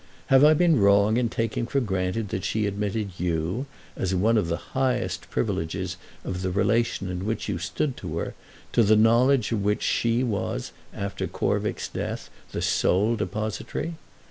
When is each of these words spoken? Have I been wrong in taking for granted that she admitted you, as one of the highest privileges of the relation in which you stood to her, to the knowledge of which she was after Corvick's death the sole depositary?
Have 0.33 0.43
I 0.43 0.55
been 0.55 0.79
wrong 0.79 1.17
in 1.17 1.29
taking 1.29 1.67
for 1.67 1.79
granted 1.79 2.29
that 2.29 2.43
she 2.43 2.65
admitted 2.65 3.19
you, 3.19 3.67
as 3.95 4.15
one 4.15 4.35
of 4.35 4.47
the 4.47 4.57
highest 4.73 5.29
privileges 5.29 5.95
of 6.23 6.41
the 6.41 6.49
relation 6.49 7.07
in 7.07 7.23
which 7.23 7.47
you 7.47 7.59
stood 7.59 7.95
to 7.97 8.17
her, 8.17 8.33
to 8.73 8.81
the 8.81 8.95
knowledge 8.95 9.51
of 9.51 9.63
which 9.63 9.83
she 9.83 10.23
was 10.23 10.71
after 10.91 11.27
Corvick's 11.27 11.87
death 11.87 12.31
the 12.51 12.63
sole 12.63 13.15
depositary? 13.15 13.93